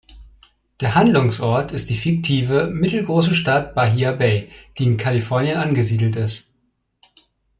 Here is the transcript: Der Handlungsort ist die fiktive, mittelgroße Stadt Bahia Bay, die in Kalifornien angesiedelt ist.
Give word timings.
Der 0.79 0.95
Handlungsort 0.95 1.71
ist 1.71 1.91
die 1.91 1.95
fiktive, 1.95 2.71
mittelgroße 2.71 3.35
Stadt 3.35 3.75
Bahia 3.75 4.11
Bay, 4.13 4.49
die 4.79 4.85
in 4.85 4.97
Kalifornien 4.97 5.57
angesiedelt 5.57 6.15
ist. 6.15 6.55